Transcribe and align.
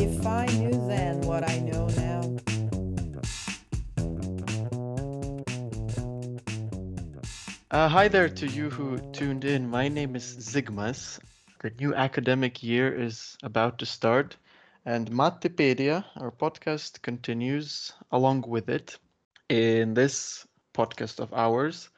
If 0.00 0.24
I 0.24 0.46
knew 0.46 0.70
then 0.86 1.20
what 1.22 1.42
I 1.42 1.58
know 1.58 1.88
now. 1.88 2.22
Uh, 7.70 7.88
hi 7.88 8.06
there 8.06 8.28
to 8.28 8.46
you 8.46 8.70
who 8.70 8.98
tuned 9.12 9.44
in. 9.44 9.68
My 9.68 9.88
name 9.88 10.14
is 10.14 10.36
Zigmas. 10.36 11.18
The 11.62 11.70
new 11.80 11.96
academic 11.96 12.62
year 12.62 12.94
is 12.94 13.36
about 13.42 13.80
to 13.80 13.86
start, 13.86 14.36
and 14.86 15.10
Mattipedia, 15.10 16.04
our 16.16 16.30
podcast, 16.30 17.02
continues 17.02 17.92
along 18.12 18.44
with 18.46 18.68
it. 18.68 18.98
In 19.48 19.94
this 19.94 20.46
podcast 20.74 21.18
of 21.18 21.34
ours, 21.34 21.90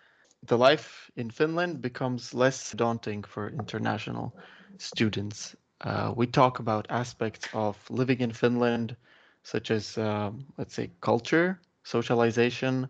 the 0.46 0.56
life 0.56 1.10
in 1.16 1.30
Finland 1.30 1.82
becomes 1.82 2.32
less 2.32 2.72
daunting 2.72 3.24
for 3.24 3.50
international 3.50 4.34
students. 4.78 5.54
Uh, 5.80 6.12
we 6.14 6.26
talk 6.26 6.58
about 6.58 6.86
aspects 6.90 7.48
of 7.54 7.76
living 7.90 8.20
in 8.20 8.32
Finland, 8.32 8.96
such 9.42 9.70
as, 9.70 9.96
um, 9.98 10.44
let's 10.58 10.74
say, 10.74 10.90
culture, 11.00 11.58
socialization, 11.84 12.88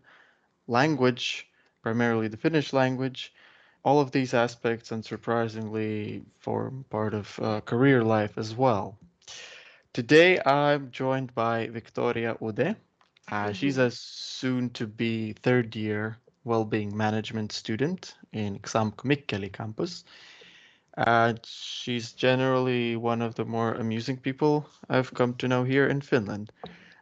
language, 0.67 1.49
primarily 1.83 2.29
the 2.29 2.37
Finnish 2.37 2.73
language. 2.73 3.33
All 3.85 4.01
of 4.01 4.11
these 4.11 4.35
aspects, 4.35 4.91
unsurprisingly, 4.91 6.23
form 6.39 6.85
part 6.91 7.15
of 7.15 7.39
uh, 7.41 7.61
career 7.61 8.03
life 8.03 8.37
as 8.37 8.55
well. 8.55 8.99
Today, 9.93 10.41
I'm 10.45 10.91
joined 10.91 11.35
by 11.35 11.69
Viktoria 11.69 12.37
Ude. 12.41 12.77
Uh, 13.31 13.53
she's 13.53 13.79
a 13.79 13.91
soon 13.91 14.71
to 14.71 14.87
be 14.87 15.33
third 15.33 15.75
year 15.77 16.19
well-being 16.45 16.97
management 16.97 17.53
student 17.53 18.15
in 18.33 18.59
XAMK 18.59 18.97
Mikkeli 19.05 19.53
campus. 19.53 20.05
Uh, 20.97 21.35
she's 21.45 22.13
generally 22.13 22.97
one 22.97 23.23
of 23.23 23.35
the 23.35 23.45
more 23.45 23.75
amusing 23.75 24.17
people 24.17 24.67
I've 24.89 25.15
come 25.15 25.35
to 25.35 25.49
know 25.49 25.65
here 25.65 25.87
in 25.87 26.01
Finland. 26.01 26.53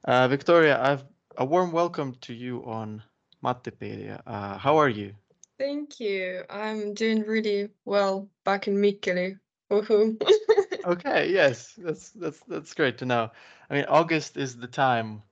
Uh, 0.05 0.29
Viktoria, 0.29 0.79
I've 0.81 1.05
a 1.37 1.45
warm 1.45 1.73
welcome 1.73 2.15
to 2.23 2.35
you 2.35 2.65
on 2.65 3.03
Mattipedia. 3.43 4.21
Uh, 4.27 4.59
how 4.59 4.77
are 4.77 4.89
you? 4.89 5.15
Thank 5.59 6.01
you. 6.01 6.43
I'm 6.51 6.95
doing 6.95 7.23
really 7.23 7.71
well 7.85 8.29
back 8.45 8.69
in 8.69 8.77
Mikkeli. 8.77 9.39
Woohoo. 9.71 10.21
Okay, 10.85 11.31
yes, 11.31 11.75
that's 11.77 12.11
that's 12.13 12.41
that's 12.49 12.73
great 12.73 12.97
to 12.99 13.05
know. 13.05 13.31
I 13.69 13.75
mean, 13.75 13.85
August 13.89 14.39
is 14.39 14.57
the 14.57 14.67
time 14.67 15.23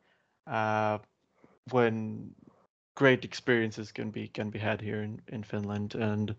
uh, 0.46 0.98
when 1.70 2.34
great 2.94 3.24
experiences 3.24 3.90
can 3.92 4.10
be 4.10 4.28
can 4.28 4.50
be 4.50 4.58
had 4.58 4.82
here 4.82 5.02
in, 5.02 5.22
in 5.28 5.44
Finland, 5.44 5.94
and 5.94 6.34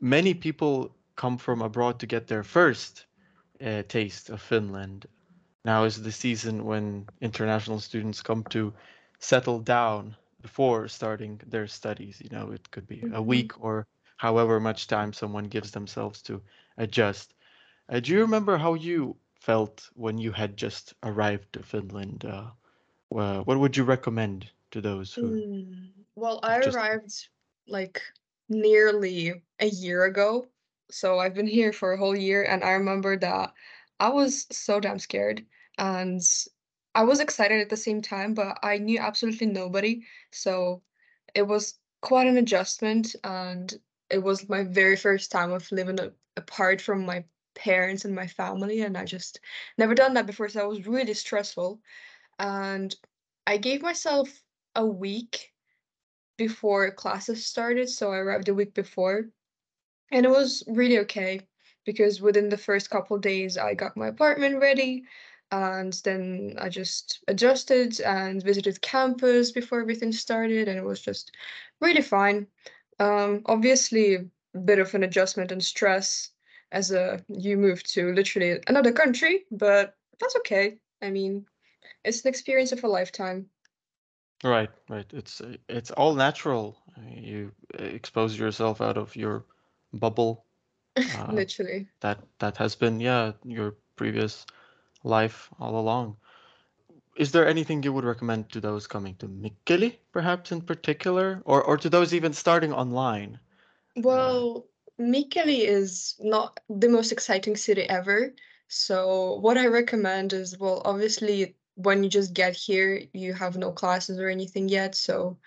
many 0.00 0.32
people 0.32 0.95
come 1.16 1.38
from 1.38 1.62
abroad 1.62 2.00
to 2.00 2.06
get 2.06 2.26
their 2.28 2.44
first 2.44 3.06
uh, 3.60 3.82
taste 3.88 4.30
of 4.30 4.40
Finland. 4.42 5.06
Now 5.64 5.84
is 5.84 6.02
the 6.02 6.12
season 6.12 6.64
when 6.64 7.06
international 7.20 7.80
students 7.80 8.22
come 8.22 8.44
to 8.50 8.72
settle 9.18 9.60
down 9.60 10.16
before 10.40 10.88
starting 10.88 11.40
their 11.46 11.66
studies. 11.66 12.20
You 12.20 12.30
know, 12.30 12.52
it 12.52 12.70
could 12.70 12.86
be 12.86 13.02
a 13.02 13.20
Mhm. 13.20 13.26
week 13.26 13.60
or 13.60 13.86
however 14.16 14.60
much 14.60 14.86
time 14.86 15.12
someone 15.12 15.44
gives 15.44 15.70
themselves 15.72 16.22
to 16.22 16.42
adjust. 16.78 17.34
Uh, 17.88 18.00
do 18.00 18.12
you 18.12 18.20
remember 18.20 18.56
how 18.58 18.74
you 18.74 19.16
felt 19.40 19.90
when 19.94 20.18
you 20.18 20.32
had 20.32 20.56
just 20.56 20.94
arrived 21.02 21.52
to 21.54 21.62
Finland? 21.62 22.24
Uh, 22.24 22.50
wha- 23.10 23.42
what 23.42 23.58
would 23.58 23.76
you 23.76 23.84
recommend 23.84 24.50
to 24.72 24.80
those 24.80 25.14
who? 25.14 25.28
Mm, 25.28 25.92
Well, 26.14 26.40
I 26.42 26.60
Just- 26.60 26.76
arrived 26.76 27.28
like 27.66 28.02
nearly 28.48 29.42
a 29.60 29.66
year 29.66 30.04
ago. 30.04 30.46
So 30.90 31.18
I've 31.18 31.34
been 31.34 31.46
here 31.46 31.72
for 31.72 31.92
a 31.92 31.98
whole 31.98 32.16
year, 32.16 32.44
and 32.44 32.62
I 32.64 32.72
remember 32.72 33.16
that 33.18 33.52
I 34.00 34.08
was 34.10 34.46
so 34.50 34.80
damn 34.80 34.98
scared 34.98 35.46
and 35.78 36.20
I 36.94 37.04
was 37.04 37.20
excited 37.20 37.60
at 37.60 37.68
the 37.68 37.76
same 37.76 38.02
time, 38.02 38.34
but 38.34 38.58
I 38.62 38.78
knew 38.78 38.98
absolutely 38.98 39.46
nobody. 39.48 40.04
So 40.32 40.82
it 41.34 41.42
was 41.42 41.78
quite 42.00 42.26
an 42.26 42.38
adjustment, 42.38 43.14
and 43.24 43.74
it 44.10 44.18
was 44.18 44.48
my 44.48 44.62
very 44.64 44.96
first 44.96 45.30
time 45.30 45.52
of 45.52 45.70
living 45.72 46.00
a- 46.00 46.12
apart 46.36 46.80
from 46.80 47.04
my 47.06 47.24
parents 47.54 48.04
and 48.04 48.14
my 48.14 48.26
family, 48.26 48.80
and 48.82 48.96
I 48.96 49.04
just 49.04 49.40
never 49.78 49.94
done 49.94 50.14
that 50.14 50.26
before, 50.26 50.48
so 50.48 50.64
it 50.66 50.68
was 50.68 50.86
really 50.86 51.14
stressful. 51.14 51.80
And 52.38 52.94
I 53.46 53.58
gave 53.58 53.82
myself 53.82 54.42
a 54.76 54.86
week 54.86 55.54
before 56.38 56.90
classes 56.92 57.46
started, 57.46 57.88
so 57.90 58.12
I 58.12 58.18
arrived 58.18 58.48
a 58.48 58.54
week 58.54 58.74
before. 58.74 59.30
And 60.12 60.24
it 60.24 60.30
was 60.30 60.62
really 60.66 60.98
okay 61.00 61.40
because 61.84 62.20
within 62.20 62.48
the 62.48 62.58
first 62.58 62.90
couple 62.90 63.18
days, 63.18 63.56
I 63.56 63.74
got 63.74 63.96
my 63.96 64.08
apartment 64.08 64.60
ready, 64.60 65.04
and 65.52 65.92
then 66.04 66.56
I 66.58 66.68
just 66.68 67.20
adjusted 67.28 68.00
and 68.00 68.42
visited 68.42 68.80
campus 68.80 69.52
before 69.52 69.80
everything 69.80 70.12
started, 70.12 70.68
and 70.68 70.78
it 70.78 70.84
was 70.84 71.00
just 71.00 71.32
really 71.80 72.02
fine. 72.02 72.46
Um, 72.98 73.42
obviously, 73.46 74.14
a 74.54 74.58
bit 74.58 74.78
of 74.78 74.94
an 74.94 75.04
adjustment 75.04 75.52
and 75.52 75.64
stress 75.64 76.30
as 76.72 76.90
a 76.90 77.24
you 77.28 77.56
move 77.56 77.82
to 77.84 78.12
literally 78.12 78.60
another 78.66 78.92
country, 78.92 79.44
but 79.50 79.94
that's 80.20 80.36
okay. 80.36 80.78
I 81.02 81.10
mean, 81.10 81.46
it's 82.04 82.24
an 82.24 82.28
experience 82.28 82.72
of 82.72 82.82
a 82.82 82.88
lifetime. 82.88 83.46
Right, 84.42 84.70
right. 84.88 85.06
It's 85.12 85.40
it's 85.68 85.90
all 85.92 86.14
natural. 86.14 86.76
You 87.08 87.52
expose 87.78 88.38
yourself 88.38 88.80
out 88.80 88.98
of 88.98 89.14
your 89.14 89.44
bubble. 89.92 90.44
Uh, 91.14 91.32
Literally. 91.32 91.86
that 92.00 92.18
that 92.38 92.56
has 92.56 92.74
been 92.74 93.00
yeah 93.00 93.32
your 93.44 93.76
previous 93.96 94.46
life 95.04 95.50
all 95.60 95.78
along. 95.78 96.16
Is 97.16 97.32
there 97.32 97.46
anything 97.46 97.82
you 97.82 97.92
would 97.92 98.04
recommend 98.04 98.50
to 98.50 98.60
those 98.60 98.86
coming 98.86 99.14
to 99.16 99.28
Mikkeli, 99.28 99.98
perhaps 100.12 100.52
in 100.52 100.60
particular, 100.60 101.42
or 101.44 101.62
or 101.62 101.76
to 101.76 101.88
those 101.88 102.14
even 102.14 102.32
starting 102.32 102.72
online? 102.72 103.38
Well, 103.96 104.66
Mikkeli 104.98 105.60
is 105.66 106.16
not 106.20 106.60
the 106.68 106.88
most 106.88 107.12
exciting 107.12 107.56
city 107.56 107.82
ever. 107.82 108.34
So 108.68 109.34
what 109.40 109.56
I 109.56 109.66
recommend 109.66 110.32
is, 110.32 110.58
well, 110.58 110.82
obviously 110.84 111.56
when 111.76 112.02
you 112.02 112.10
just 112.10 112.34
get 112.34 112.54
here, 112.54 113.02
you 113.12 113.32
have 113.34 113.56
no 113.56 113.70
classes 113.72 114.18
or 114.18 114.28
anything 114.28 114.68
yet. 114.68 114.94
So 114.94 115.38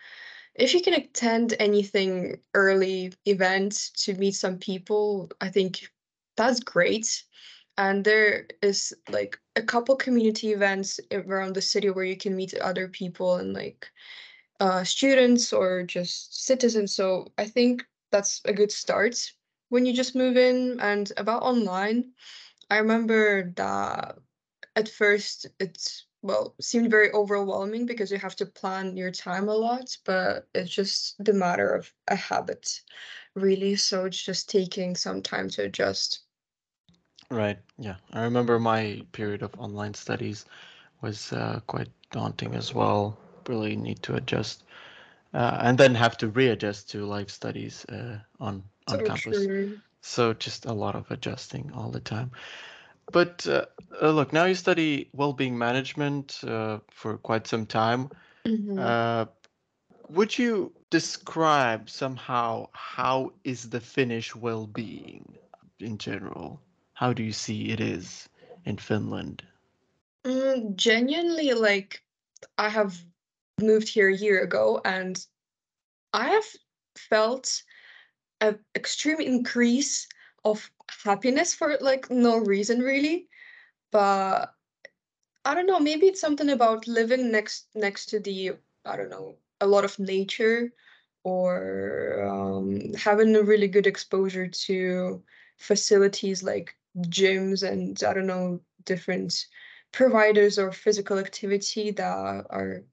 if 0.60 0.74
you 0.74 0.82
can 0.82 0.94
attend 0.94 1.56
anything 1.60 2.38
early 2.54 3.14
event 3.26 3.92
to 3.96 4.14
meet 4.16 4.36
some 4.36 4.58
people, 4.58 5.30
I 5.40 5.50
think 5.50 5.90
that's 6.36 6.60
great. 6.60 7.24
And 7.78 8.04
there 8.04 8.48
is 8.62 8.94
like 9.10 9.40
a 9.56 9.64
couple 9.64 9.96
community 9.96 10.52
events 10.52 11.00
around 11.12 11.56
the 11.56 11.62
city 11.62 11.90
where 11.90 12.04
you 12.04 12.18
can 12.18 12.36
meet 12.36 12.54
other 12.56 12.90
people 12.90 13.36
and 13.36 13.54
like 13.54 13.90
uh, 14.60 14.84
students 14.84 15.54
or 15.54 15.84
just 15.84 16.46
citizens. 16.46 16.94
So 16.94 17.28
I 17.38 17.46
think 17.46 17.86
that's 18.12 18.42
a 18.44 18.54
good 18.54 18.72
start 18.72 19.16
when 19.70 19.86
you 19.86 19.94
just 19.94 20.16
move 20.16 20.36
in. 20.36 20.78
And 20.82 21.10
about 21.16 21.44
online, 21.44 22.12
I 22.70 22.80
remember 22.80 23.54
that 23.56 24.18
at 24.76 24.90
first 24.90 25.48
it's 25.60 26.06
well 26.22 26.56
seemed 26.62 26.90
very 26.92 27.12
overwhelming 27.14 27.86
because 27.86 28.12
you 28.12 28.18
have 28.18 28.36
to 28.38 28.46
plan 28.46 28.96
your 28.98 29.12
time 29.12 29.48
a 29.50 29.56
lot, 29.56 29.98
but 30.06 30.48
it's 30.54 30.72
just 30.72 31.24
the 31.24 31.34
matter 31.34 31.74
of 31.74 31.94
a 32.08 32.16
habit, 32.16 32.82
really. 33.36 33.76
So 33.76 34.06
it's 34.06 34.22
just 34.24 34.50
taking 34.50 34.96
some 34.96 35.22
time 35.22 35.50
to 35.52 35.64
adjust. 35.64 36.22
Right. 37.32 37.60
Yeah. 37.78 37.96
I 38.14 38.22
remember 38.22 38.60
my 38.60 39.02
period 39.12 39.42
of 39.42 39.58
online 39.60 39.94
studies 39.96 40.46
was 41.02 41.32
uh, 41.34 41.60
quite 41.68 41.90
daunting 42.12 42.56
as 42.56 42.74
well. 42.74 43.18
Really 43.48 43.76
need 43.76 44.02
to 44.04 44.16
adjust, 44.16 44.64
uh, 45.34 45.58
and 45.62 45.78
then 45.78 45.96
have 45.96 46.18
to 46.20 46.28
readjust 46.30 46.90
to 46.92 47.06
live 47.06 47.32
studies 47.32 47.86
uh, 47.86 48.20
on 48.40 48.64
on 48.88 49.00
So 49.00 49.02
campus. 49.02 49.50
true. 49.50 49.82
So 50.02 50.34
just 50.34 50.66
a 50.66 50.74
lot 50.74 50.96
of 50.96 51.10
adjusting 51.12 51.72
all 51.74 51.92
the 51.92 52.00
time. 52.00 52.32
But 53.12 53.48
uh, 53.48 53.66
uh, 54.02 54.12
look, 54.12 54.34
now 54.34 54.46
you 54.46 54.56
study 54.56 55.10
well-being 55.14 55.58
management 55.58 56.44
uh, 56.44 56.80
for 56.92 57.18
quite 57.18 57.48
some 57.48 57.66
time. 57.66 58.10
Mhm. 58.46 58.78
Uh, 58.78 59.26
would 60.10 60.38
you 60.38 60.74
describe 60.90 61.90
somehow 61.90 62.68
how 62.74 63.34
is 63.44 63.70
the 63.70 63.80
Finnish 63.80 64.36
well-being 64.36 65.38
in 65.80 65.98
general? 65.98 66.62
How 66.94 67.14
do 67.14 67.24
you 67.24 67.32
see 67.32 67.70
it 67.70 67.80
is 67.80 68.30
in 68.66 68.78
Finland? 68.78 69.44
Mm, 70.26 70.76
genuinely, 70.76 71.54
like 71.54 72.04
I 72.58 72.70
have 72.70 72.98
moved 73.62 73.88
here 73.88 74.10
a 74.10 74.16
year 74.16 74.42
ago, 74.44 74.82
and 74.84 75.26
I 76.14 76.30
have 76.30 76.46
felt 76.98 77.64
an 78.42 78.60
extreme 78.76 79.20
increase 79.22 80.08
of 80.46 80.70
happiness 81.04 81.54
for 81.54 81.78
like 81.82 82.10
no 82.10 82.38
reason 82.38 82.80
really. 82.80 83.28
But 83.92 84.54
I 85.46 85.56
don't 85.56 85.68
know, 85.68 85.80
maybe 85.80 86.08
it's 86.08 86.22
something 86.22 86.50
about 86.50 86.88
living 86.88 87.32
next 87.32 87.68
next 87.76 88.08
to 88.08 88.20
the 88.20 88.54
I 88.86 88.96
don't 88.98 89.10
know 89.10 89.36
a 89.62 89.68
lot 89.68 89.86
of 89.86 90.00
nature 90.00 90.72
or 91.24 92.24
um, 92.28 92.94
having 92.94 93.36
a 93.36 93.44
really 93.44 93.68
good 93.68 93.88
exposure 93.88 94.48
to 94.48 95.24
facilities 95.58 96.44
like 96.44 96.76
gyms 96.98 97.68
and 97.70 98.02
I 98.04 98.14
don't 98.14 98.28
know 98.28 98.62
different 98.86 99.48
providers 99.92 100.58
or 100.58 100.72
physical 100.72 101.20
activity 101.20 101.92
that 101.92 102.46
are 102.50 102.84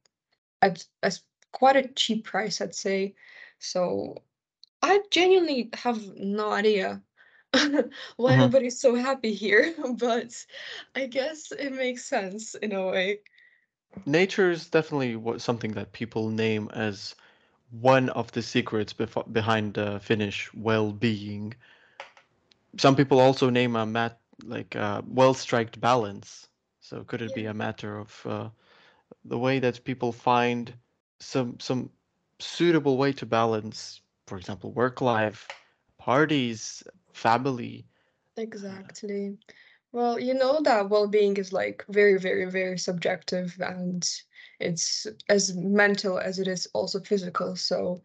at 0.62 0.84
a 1.02 1.12
quite 1.52 1.76
a 1.76 1.88
cheap 1.88 2.24
price, 2.24 2.60
I'd 2.60 2.74
say. 2.74 3.14
So 3.58 4.22
I 4.82 5.00
genuinely 5.10 5.70
have 5.74 6.00
no 6.16 6.50
idea 6.52 7.02
why 8.16 8.34
Mhm. 8.34 8.36
everybody's 8.36 8.80
so 8.80 8.94
happy 8.94 9.34
here, 9.34 9.74
but 9.98 10.46
I 10.94 11.06
guess 11.06 11.52
it 11.52 11.72
makes 11.72 12.04
sense 12.04 12.54
in 12.54 12.72
a 12.72 12.86
way. 12.86 13.20
Nature 14.06 14.50
is 14.50 14.68
definitely 14.68 15.16
what 15.16 15.40
something 15.40 15.72
that 15.72 15.92
people 15.92 16.30
name 16.30 16.68
as 16.74 17.14
one 17.70 18.08
of 18.10 18.32
the 18.32 18.42
secrets 18.42 18.92
befo- 18.92 19.24
behind 19.24 19.78
uh, 19.78 19.98
Finnish 19.98 20.52
well-being. 20.54 21.54
Some 22.76 22.96
people 22.96 23.20
also 23.20 23.50
name 23.50 23.76
a 23.76 23.86
mat 23.86 24.20
like 24.44 24.74
a 24.74 25.02
well-striked 25.06 25.80
balance. 25.80 26.48
So 26.80 27.04
could 27.04 27.22
it 27.22 27.32
be 27.32 27.46
a 27.46 27.54
matter 27.54 27.98
of 27.98 28.26
uh, 28.26 28.50
the 29.24 29.38
way 29.38 29.58
that 29.58 29.84
people 29.84 30.12
find 30.12 30.74
some 31.18 31.58
some 31.60 31.90
suitable 32.38 32.96
way 32.96 33.12
to 33.12 33.26
balance, 33.26 34.00
for 34.26 34.36
example, 34.38 34.72
work 34.72 35.00
life, 35.00 35.48
parties, 35.98 36.82
family? 37.16 37.86
Exactly. 38.36 39.38
Well, 39.92 40.20
you 40.20 40.34
know 40.34 40.60
that 40.62 40.90
well-being 40.90 41.36
is 41.38 41.52
like 41.52 41.84
very, 41.88 42.18
very, 42.18 42.44
very 42.50 42.78
subjective 42.78 43.56
and 43.60 44.08
it's 44.60 45.06
as 45.28 45.54
mental 45.56 46.18
as 46.18 46.38
it 46.38 46.48
is 46.48 46.68
also 46.74 47.00
physical. 47.00 47.56
So 47.56 48.02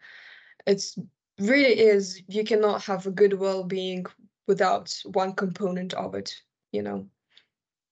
it's 0.65 0.97
really 1.39 1.79
is 1.79 2.21
you 2.27 2.43
cannot 2.43 2.83
have 2.83 3.05
a 3.07 3.11
good 3.11 3.33
well-being 3.33 4.05
without 4.47 4.97
one 5.11 5.33
component 5.33 5.93
of 5.93 6.15
it, 6.15 6.41
you 6.71 6.81
know. 6.81 7.07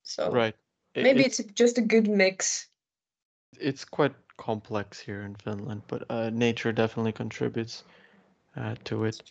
So 0.04 0.31
Right. 0.31 0.56
It, 0.95 1.04
maybe 1.04 1.25
it's 1.25 1.39
it's 1.39 1.54
just 1.54 1.77
a 1.77 1.81
good 1.81 2.07
mix. 2.07 2.69
it's 3.60 3.86
quite 3.86 4.13
complex 4.38 5.00
here 5.00 5.22
in 5.22 5.36
Finland, 5.36 5.81
but 5.88 6.04
uh, 6.10 6.30
nature 6.30 6.72
definitely 6.72 7.12
contributes 7.12 7.83
uh, 8.56 8.75
to 8.86 9.06
it. 9.06 9.22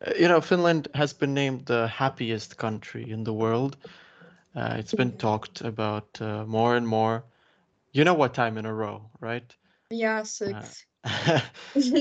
Uh, 0.00 0.12
you 0.18 0.28
know, 0.28 0.40
Finland 0.40 0.88
has 0.94 1.12
been 1.12 1.34
named 1.34 1.66
the 1.66 1.86
happiest 1.88 2.56
country 2.56 3.08
in 3.10 3.24
the 3.24 3.32
world. 3.32 3.76
Uh, 4.54 4.76
it's 4.78 4.94
been 4.94 5.12
talked 5.16 5.60
about 5.60 6.20
uh, 6.20 6.44
more 6.46 6.76
and 6.76 6.86
more. 6.86 7.24
You 7.92 8.04
know 8.04 8.14
what 8.14 8.34
time 8.34 8.56
in 8.58 8.66
a 8.66 8.74
row, 8.74 9.10
right? 9.20 9.54
Yeah, 9.90 10.22
Uh, 10.46 10.68
six. 10.72 10.86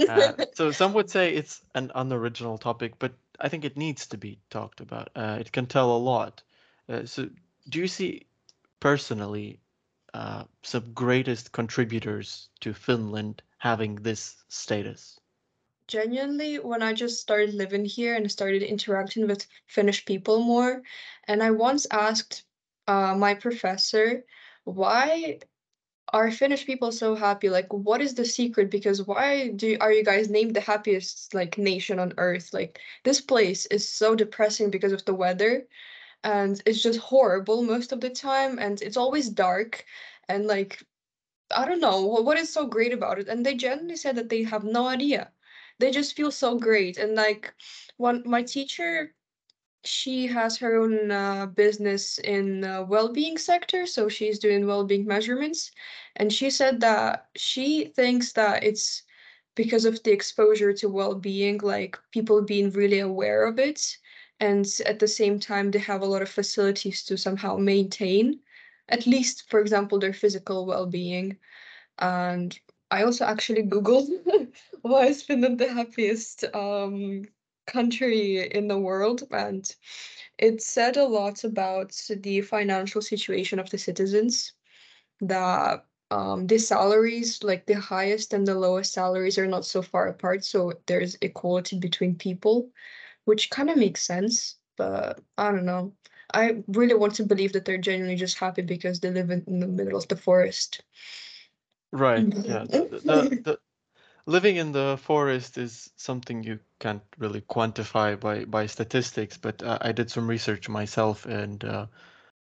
uh, 0.07 0.33
so 0.53 0.71
some 0.71 0.93
would 0.93 1.09
say 1.09 1.33
it's 1.33 1.63
an 1.75 1.91
unoriginal 1.95 2.57
topic, 2.57 2.99
but 2.99 3.13
I 3.39 3.49
think 3.49 3.65
it 3.65 3.77
needs 3.77 4.07
to 4.07 4.17
be 4.17 4.39
talked 4.49 4.81
about. 4.81 5.09
Uh, 5.15 5.37
it 5.39 5.51
can 5.51 5.65
tell 5.67 5.95
a 5.95 5.97
lot. 5.97 6.43
Uh, 6.89 7.05
so, 7.05 7.29
do 7.69 7.79
you 7.79 7.87
see 7.87 8.27
personally 8.79 9.59
uh, 10.13 10.45
some 10.63 10.93
greatest 10.93 11.51
contributors 11.51 12.49
to 12.61 12.73
Finland 12.73 13.41
having 13.59 13.95
this 13.95 14.43
status? 14.49 15.19
Genuinely 15.93 16.57
when 16.59 16.81
I 16.81 16.93
just 16.93 17.21
started 17.21 17.53
living 17.53 17.85
here 17.85 18.15
and 18.15 18.31
started 18.31 18.63
interacting 18.63 19.27
with 19.27 19.47
Finnish 19.67 20.05
people 20.05 20.37
more, 20.43 20.81
and 21.27 21.43
I 21.43 21.51
once 21.51 21.85
asked 21.91 22.45
uh, 22.87 23.15
my 23.15 23.33
professor, 23.35 24.25
why 24.65 25.39
are 26.13 26.31
Finnish 26.31 26.65
people 26.65 26.91
so 26.91 27.15
happy? 27.15 27.49
Like, 27.49 27.71
what 27.71 28.01
is 28.01 28.13
the 28.15 28.25
secret? 28.25 28.69
Because 28.71 29.05
why 29.11 29.49
do 29.49 29.77
are 29.81 29.93
you 29.93 30.03
guys 30.03 30.29
named 30.29 30.55
the 30.55 30.61
happiest 30.71 31.33
like 31.33 31.57
nation 31.57 31.99
on 31.99 32.13
earth? 32.17 32.53
Like, 32.53 32.79
this 33.03 33.21
place 33.21 33.65
is 33.67 33.87
so 33.87 34.15
depressing 34.15 34.69
because 34.71 34.93
of 34.93 35.05
the 35.05 35.13
weather, 35.23 35.67
and 36.23 36.61
it's 36.65 36.83
just 36.83 36.99
horrible 36.99 37.63
most 37.63 37.91
of 37.93 38.01
the 38.01 38.09
time, 38.09 38.59
and 38.59 38.81
it's 38.81 38.97
always 38.97 39.29
dark, 39.29 39.85
and 40.29 40.47
like 40.47 40.83
I 41.55 41.65
don't 41.65 41.81
know 41.81 42.01
what, 42.05 42.25
what 42.25 42.37
is 42.37 42.51
so 42.53 42.65
great 42.67 42.93
about 42.93 43.19
it. 43.19 43.27
And 43.29 43.45
they 43.45 43.55
genuinely 43.55 43.97
said 43.97 44.15
that 44.17 44.29
they 44.29 44.43
have 44.43 44.63
no 44.63 44.87
idea. 44.87 45.31
They 45.79 45.91
just 45.91 46.15
feel 46.15 46.31
so 46.31 46.57
great. 46.57 46.97
And 46.97 47.15
like 47.15 47.53
one 47.97 48.23
my 48.25 48.43
teacher, 48.43 49.13
she 49.83 50.27
has 50.27 50.57
her 50.57 50.77
own 50.77 51.11
uh, 51.11 51.47
business 51.47 52.17
in 52.19 52.61
well-being 52.87 53.37
sector, 53.37 53.85
so 53.85 54.07
she's 54.07 54.39
doing 54.39 54.65
well-being 54.65 55.05
measurements. 55.05 55.71
And 56.15 56.31
she 56.31 56.49
said 56.49 56.79
that 56.81 57.27
she 57.35 57.85
thinks 57.95 58.31
that 58.33 58.63
it's 58.63 59.03
because 59.55 59.85
of 59.85 60.01
the 60.03 60.11
exposure 60.11 60.73
to 60.73 60.89
well-being, 60.89 61.59
like 61.59 61.99
people 62.11 62.41
being 62.41 62.71
really 62.71 62.99
aware 62.99 63.45
of 63.45 63.59
it. 63.59 63.97
And 64.39 64.65
at 64.85 64.99
the 64.99 65.07
same 65.07 65.39
time, 65.39 65.69
they 65.69 65.79
have 65.79 66.01
a 66.01 66.05
lot 66.05 66.21
of 66.21 66.29
facilities 66.29 67.03
to 67.05 67.17
somehow 67.17 67.57
maintain, 67.57 68.39
at 68.89 69.05
least, 69.05 69.49
for 69.49 69.59
example, 69.59 69.99
their 69.99 70.13
physical 70.13 70.65
well-being. 70.65 71.37
And 71.99 72.57
I 72.93 73.01
also 73.01 73.25
actually 73.25 73.63
Googled 73.63 74.07
why 74.83 75.07
is 75.07 75.23
Finland 75.23 75.57
the 75.57 75.73
happiest 75.73 76.43
um, 76.53 77.23
country 77.65 78.47
in 78.51 78.67
the 78.67 78.77
world, 78.77 79.23
and 79.31 79.65
it 80.37 80.61
said 80.61 80.97
a 80.97 81.07
lot 81.07 81.43
about 81.43 81.99
the 82.07 82.41
financial 82.41 83.01
situation 83.01 83.57
of 83.57 83.67
the 83.71 83.79
citizens. 83.79 84.53
That 85.21 85.85
um, 86.11 86.45
the 86.45 86.59
salaries, 86.59 87.43
like 87.43 87.65
the 87.65 87.81
highest 87.81 88.31
and 88.31 88.45
the 88.45 88.53
lowest 88.53 88.93
salaries, 88.93 89.39
are 89.39 89.47
not 89.47 89.65
so 89.65 89.81
far 89.81 90.09
apart, 90.09 90.45
so 90.45 90.73
there's 90.85 91.17
equality 91.21 91.79
between 91.79 92.13
people, 92.13 92.69
which 93.25 93.49
kind 93.49 93.71
of 93.71 93.77
makes 93.77 94.03
sense. 94.03 94.57
But 94.77 95.19
I 95.39 95.51
don't 95.51 95.65
know. 95.65 95.93
I 96.31 96.63
really 96.67 96.93
want 96.93 97.15
to 97.15 97.25
believe 97.25 97.53
that 97.53 97.65
they're 97.65 97.87
genuinely 97.89 98.17
just 98.17 98.37
happy 98.37 98.61
because 98.61 98.99
they 98.99 99.09
live 99.09 99.31
in, 99.31 99.43
in 99.47 99.59
the 99.61 99.67
middle 99.67 99.97
of 99.97 100.07
the 100.09 100.15
forest. 100.15 100.83
Right. 101.93 102.27
Yeah. 102.45 102.65
The, 102.65 102.99
the 103.05 103.41
the 103.43 103.59
living 104.25 104.57
in 104.57 104.71
the 104.71 104.97
forest 105.01 105.57
is 105.57 105.91
something 105.95 106.43
you 106.43 106.59
can't 106.79 107.03
really 107.17 107.41
quantify 107.41 108.19
by 108.19 108.45
by 108.45 108.67
statistics, 108.67 109.37
but 109.37 109.61
uh, 109.63 109.77
I 109.81 109.91
did 109.93 110.09
some 110.11 110.27
research 110.29 110.69
myself, 110.69 111.25
and 111.25 111.63
uh, 111.63 111.87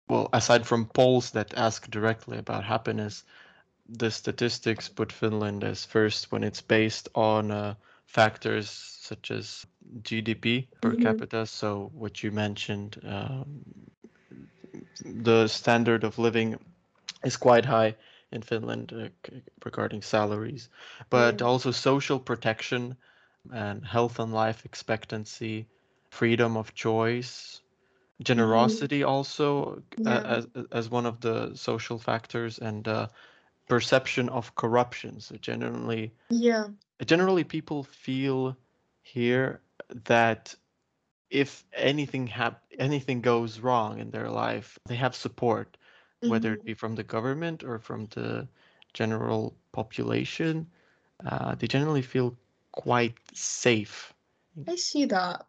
well, 0.08 0.28
aside 0.32 0.66
from 0.66 0.86
polls 0.86 1.30
that 1.32 1.54
ask 1.56 1.90
directly 1.90 2.38
about 2.38 2.64
happiness, 2.64 3.24
the 3.88 4.10
statistics 4.10 4.88
put 4.88 5.12
Finland 5.12 5.64
as 5.64 5.84
first 5.84 6.32
when 6.32 6.44
it's 6.44 6.62
based 6.62 7.08
on 7.14 7.50
uh, 7.52 7.74
factors 8.06 8.70
such 8.70 9.30
as 9.30 9.66
GDP 10.02 10.68
per 10.80 10.94
Mhm. 10.94 11.02
capita. 11.02 11.46
So 11.46 11.90
what 11.94 12.22
you 12.24 12.32
mentioned, 12.32 13.00
um, 13.04 13.62
the 15.04 15.48
standard 15.48 16.04
of 16.04 16.18
living 16.18 16.58
is 17.24 17.36
quite 17.36 17.66
high 17.66 17.96
in 18.32 18.42
Finland 18.42 18.92
uh, 18.92 19.08
regarding 19.64 20.02
salaries, 20.02 20.68
but 21.10 21.40
Yeah. 21.40 21.46
also 21.46 21.70
social 21.72 22.18
protection 22.18 22.96
and 23.52 23.84
health 23.84 24.18
and 24.18 24.32
life 24.32 24.64
expectancy, 24.64 25.66
freedom 26.10 26.56
of 26.56 26.74
choice, 26.74 27.62
Mhm. 28.18 28.24
generosity 28.24 29.02
also 29.04 29.82
uh, 30.04 30.20
Yeah. 30.22 30.22
as 30.24 30.46
as 30.72 30.90
one 30.90 31.06
of 31.06 31.20
the 31.20 31.54
social 31.56 31.98
factors, 31.98 32.58
and 32.58 32.88
uh, 32.88 33.08
perception 33.68 34.28
of 34.28 34.54
corruption. 34.54 35.20
So 35.20 35.36
generally, 35.36 36.12
Yeah. 36.30 36.68
generally 37.04 37.44
people 37.44 37.84
feel 37.84 38.56
here 39.02 39.60
that 40.06 40.54
if 41.30 41.64
anything 41.72 42.26
hap- 42.28 42.64
anything 42.78 43.22
goes 43.22 43.60
wrong 43.60 43.98
in 43.98 44.10
their 44.10 44.30
life, 44.30 44.78
they 44.86 44.96
have 44.96 45.14
support, 45.14 45.76
whether 46.24 46.52
it 46.52 46.60
Mhm. 46.60 46.64
be 46.64 46.74
from 46.74 46.94
the 46.94 47.04
government 47.04 47.62
or 47.64 47.78
from 47.78 48.06
the 48.06 48.48
general 48.94 49.54
population. 49.72 50.70
Uh, 51.24 51.54
they 51.54 51.66
generally 51.66 52.02
feel 52.02 52.36
quite 52.72 53.14
safe. 53.34 54.14
I 54.68 54.76
see 54.76 55.04
that. 55.06 55.46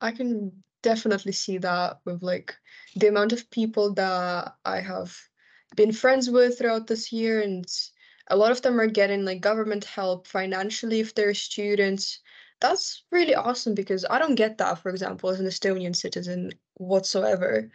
I 0.00 0.12
can 0.12 0.64
definitely 0.82 1.32
see 1.32 1.58
that 1.58 2.00
with 2.04 2.22
like 2.22 2.56
the 2.96 3.08
amount 3.08 3.32
of 3.32 3.50
people 3.50 3.94
that 3.94 4.56
I 4.64 4.80
have 4.80 5.16
been 5.76 5.92
friends 5.92 6.30
with 6.30 6.58
throughout 6.58 6.86
this 6.86 7.12
year, 7.12 7.40
and 7.40 7.66
a 8.28 8.36
lot 8.36 8.52
of 8.52 8.62
them 8.62 8.80
are 8.80 8.86
getting 8.86 9.24
like 9.24 9.40
government 9.40 9.84
help 9.84 10.26
financially 10.28 11.00
if 11.00 11.14
they're 11.14 11.34
students. 11.34 12.20
That's 12.60 13.04
really 13.10 13.34
awesome 13.34 13.74
because 13.74 14.04
I 14.08 14.18
don't 14.18 14.36
get 14.36 14.58
that, 14.58 14.78
for 14.78 14.90
example, 14.90 15.30
as 15.30 15.40
an 15.40 15.46
Estonian 15.46 15.94
citizen 15.96 16.52
whatsoever. 16.74 17.70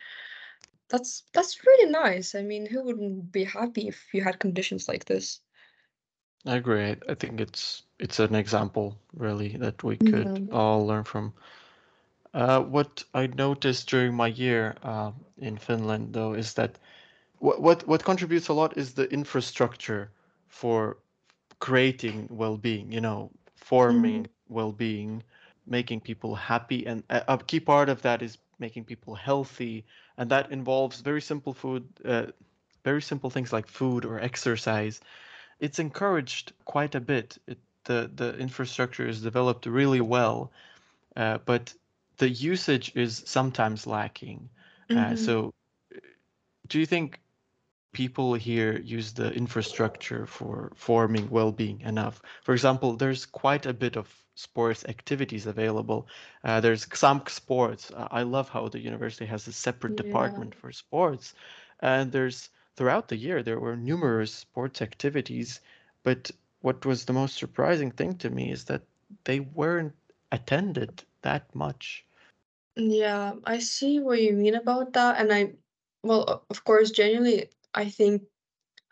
That's 0.90 1.24
that's 1.34 1.66
really 1.66 1.90
nice. 1.92 2.36
I 2.36 2.42
mean, 2.44 2.68
who 2.68 2.84
wouldn't 2.84 3.32
be 3.32 3.46
happy 3.46 3.88
if 3.88 4.14
you 4.14 4.24
had 4.24 4.40
conditions 4.40 4.88
like 4.88 5.06
this? 5.06 5.42
I 6.46 6.56
agree. 6.56 6.96
I 7.08 7.14
think 7.16 7.40
it's 7.40 7.84
it's 8.00 8.20
an 8.20 8.36
example 8.36 8.98
really 9.14 9.56
that 9.58 9.84
we 9.84 9.98
could 9.98 10.40
Yeah. 10.40 10.52
all 10.52 10.86
learn 10.86 11.04
from. 11.04 11.34
Uh, 12.34 12.62
what 12.62 13.04
I 13.14 13.28
noticed 13.28 13.90
during 13.90 14.14
my 14.16 14.28
year 14.28 14.76
uh, 14.84 15.12
in 15.38 15.58
Finland, 15.58 16.14
though, 16.14 16.34
is 16.34 16.54
that 16.56 16.78
what 17.40 17.62
what 17.62 17.88
what 17.88 18.04
contributes 18.04 18.48
a 18.50 18.54
lot 18.54 18.78
is 18.78 18.94
the 18.94 19.12
infrastructure 19.12 20.12
for 20.48 20.98
creating 21.60 22.28
well-being. 22.32 22.92
You 22.92 23.02
know, 23.02 23.32
forming 23.56 24.28
Mhm. 24.28 24.30
well-being, 24.48 25.24
making 25.66 26.02
people 26.02 26.36
happy, 26.36 26.86
and 26.86 27.04
a, 27.10 27.24
a 27.34 27.38
key 27.38 27.60
part 27.60 27.90
of 27.90 28.02
that 28.04 28.22
is 28.22 28.38
making 28.60 28.86
people 28.86 29.16
healthy, 29.16 29.86
and 30.20 30.32
that 30.32 30.52
involves 30.52 31.02
very 31.02 31.22
simple 31.22 31.54
food, 31.56 31.88
uh, 32.06 32.28
very 32.86 33.02
simple 33.02 33.32
things 33.32 33.54
like 33.54 33.68
food 33.68 34.06
or 34.06 34.20
exercise, 34.20 35.02
it's 35.60 35.80
encouraged 35.80 36.54
quite 36.66 36.96
a 36.96 37.02
bit. 37.02 37.40
It, 37.48 37.60
the 37.86 38.12
the 38.16 38.38
infrastructure 38.38 39.08
is 39.08 39.22
developed 39.24 39.66
really 39.66 40.02
well, 40.02 40.52
uh, 41.18 41.40
but 41.46 41.74
the 42.18 42.30
usage 42.30 42.94
is 42.96 43.24
sometimes 43.26 43.88
lacking. 43.88 44.50
Uh, 44.96 45.16
Mhm. 45.16 45.18
so, 45.18 45.54
do 46.68 46.80
you 46.80 46.86
think 46.86 47.20
people 47.92 48.34
here 48.36 48.80
use 48.80 49.14
the 49.14 49.32
infrastructure 49.34 50.26
for 50.26 50.72
forming 50.76 51.30
well-being 51.30 51.82
enough? 51.82 52.22
For 52.44 52.54
example, 52.54 52.96
there's 52.96 53.26
quite 53.26 53.66
a 53.66 53.74
bit 53.74 53.96
of 53.98 54.08
sports 54.36 54.86
activities 54.86 55.46
available. 55.46 56.08
Uh, 56.44 56.60
there's 56.62 56.88
some 56.98 57.24
sports. 57.28 57.92
Uh, 57.92 58.08
I 58.12 58.24
love 58.24 58.50
how 58.50 58.68
the 58.70 58.80
university 58.80 59.26
has 59.26 59.48
a 59.48 59.54
separate 59.54 59.96
Yeah. 59.96 60.04
department 60.04 60.56
for 60.56 60.72
sports, 60.72 61.34
and 61.80 62.12
there's 62.12 62.50
throughout 62.76 63.08
the 63.10 63.18
year 63.18 63.44
there 63.44 63.60
were 63.60 63.76
numerous 63.76 64.34
sports 64.34 64.82
activities. 64.82 65.60
But 66.04 66.32
what 66.62 66.86
was 66.86 67.06
the 67.06 67.14
most 67.14 67.38
surprising 67.38 67.92
thing 67.92 68.18
to 68.20 68.30
me 68.30 68.52
is 68.52 68.66
that 68.66 68.84
they 69.26 69.40
weren't 69.42 69.96
attended 70.32 71.04
that 71.22 71.54
much. 71.56 72.06
Yeah, 72.76 73.36
I 73.44 73.60
see 73.60 74.00
what 74.00 74.22
you 74.22 74.34
mean 74.34 74.56
about 74.56 74.94
that. 74.94 75.20
And 75.20 75.32
I, 75.34 75.54
well, 76.04 76.46
of 76.50 76.64
course, 76.64 76.92
genuinely, 76.92 77.50
I 77.80 77.90
think 77.90 78.24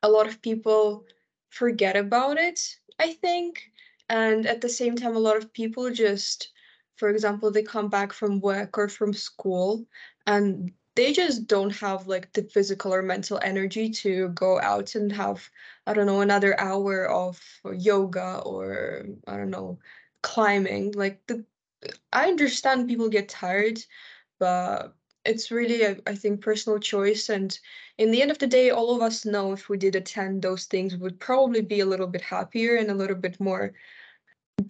a 0.01 0.09
lot 0.09 0.27
of 0.27 0.41
people 0.41 1.05
forget 1.49 1.97
about 1.97 2.37
it, 2.37 2.59
I 2.99 3.13
think. 3.13 3.69
And 4.09 4.45
at 4.47 4.61
the 4.61 4.69
same 4.69 4.95
time, 4.95 5.15
a 5.17 5.25
lot 5.27 5.35
of 5.35 5.51
people 5.51 5.91
just, 5.91 6.53
for 6.95 7.09
example, 7.09 7.51
they 7.51 7.63
come 7.63 7.89
back 7.89 8.13
from 8.13 8.39
work 8.39 8.77
or 8.77 8.87
from 8.87 9.13
school 9.13 9.85
and 10.25 10.71
they 10.95 11.11
just 11.11 11.47
don't 11.47 11.75
have 11.75 12.07
like 12.07 12.31
the 12.31 12.43
physical 12.43 12.93
or 12.93 13.01
mental 13.01 13.39
energy 13.43 13.89
to 13.89 14.29
go 14.29 14.59
out 14.61 14.95
and 14.95 15.11
have, 15.11 15.49
I 15.85 15.93
don't 15.93 16.07
know, 16.07 16.21
another 16.21 16.57
hour 16.57 17.09
of 17.09 17.39
yoga 17.75 18.39
or, 18.45 19.05
I 19.27 19.35
don't 19.35 19.51
know, 19.51 19.79
climbing. 20.21 20.93
Like 20.93 21.21
the 21.27 21.43
I 22.13 22.27
understand 22.27 22.87
people 22.87 23.09
get 23.09 23.29
tired, 23.29 23.79
but 24.39 24.95
it's 25.27 25.51
really, 25.51 25.85
I, 25.85 25.97
I 26.07 26.15
think, 26.15 26.41
personal 26.41 26.79
choice. 26.79 27.29
And 27.29 27.57
in 27.97 28.11
the 28.11 28.21
end 28.21 28.31
of 28.31 28.39
the 28.39 28.47
day, 28.47 28.69
all 28.69 28.95
of 28.95 29.01
us 29.01 29.25
know 29.25 29.51
if 29.53 29.69
we 29.69 29.77
did 29.77 29.95
attend 29.95 30.41
those 30.41 30.65
things, 30.65 30.95
would 30.97 31.19
probably 31.19 31.61
be 31.61 31.81
a 31.81 31.85
little 31.85 32.07
bit 32.07 32.21
happier 32.21 32.77
and 32.77 32.89
a 32.89 32.95
little 32.95 33.15
bit 33.15 33.39
more 33.39 33.73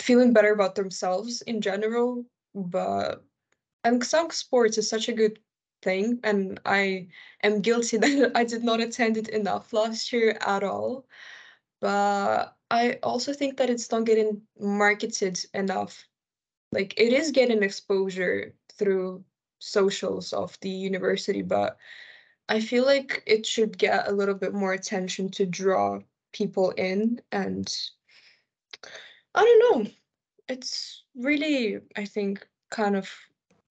feeling 0.01 0.33
better 0.33 0.53
about 0.53 0.75
themselves 0.75 1.41
in 1.43 1.61
general. 1.61 2.25
But 2.55 3.23
and 3.83 4.03
some 4.03 4.31
sports 4.31 4.77
is 4.77 4.89
such 4.89 5.07
a 5.09 5.13
good 5.13 5.39
thing, 5.83 6.19
and 6.23 6.59
I 6.65 7.07
am 7.43 7.61
guilty 7.61 7.97
that 8.03 8.31
I 8.35 8.43
did 8.43 8.63
not 8.63 8.81
attend 8.81 9.17
it 9.17 9.29
enough 9.29 9.73
last 9.73 10.11
year 10.11 10.37
at 10.41 10.63
all. 10.63 11.05
But 11.79 12.55
I 12.71 12.99
also 13.03 13.33
think 13.33 13.57
that 13.57 13.69
it's 13.69 13.91
not 13.91 14.05
getting 14.05 14.41
marketed 14.59 15.45
enough 15.53 16.07
like 16.71 16.93
it 16.97 17.13
is 17.13 17.31
getting 17.31 17.63
exposure 17.63 18.53
through 18.73 19.23
socials 19.59 20.33
of 20.33 20.57
the 20.61 20.69
university, 20.69 21.41
but 21.41 21.77
I 22.49 22.61
feel 22.61 22.85
like 22.85 23.23
it 23.25 23.45
should 23.45 23.77
get 23.77 24.07
a 24.07 24.13
little 24.13 24.35
bit 24.35 24.53
more 24.53 24.73
attention 24.73 25.29
to 25.31 25.45
draw 25.45 25.99
people 26.31 26.71
in. 26.71 27.21
And 27.31 27.67
I 29.35 29.41
don't 29.41 29.85
know, 29.85 29.91
it's 30.47 31.03
really, 31.15 31.79
I 31.95 32.05
think, 32.05 32.47
kind 32.69 32.95
of 32.95 33.09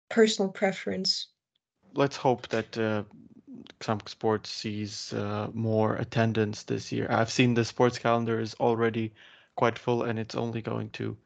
personal 0.08 0.50
preference. 0.50 1.28
Let's 1.94 2.16
hope 2.16 2.48
that 2.48 2.78
uh, 2.78 3.02
some 3.80 4.00
sports 4.06 4.50
sees 4.50 5.12
uh, 5.12 5.48
more 5.52 5.96
attendance 5.96 6.62
this 6.62 6.92
year. 6.92 7.08
I've 7.10 7.30
seen 7.30 7.54
the 7.54 7.64
sports 7.64 7.98
calendar 7.98 8.38
is 8.40 8.54
already 8.60 9.12
quite 9.56 9.78
full, 9.78 10.04
and 10.04 10.18
it's 10.18 10.36
only 10.36 10.62
going 10.62 10.90
to 10.90 11.16